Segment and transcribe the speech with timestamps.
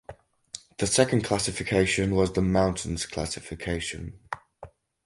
[0.79, 4.17] The second classification was the mountains classification.